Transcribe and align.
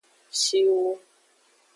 Shiwu. 0.41 0.91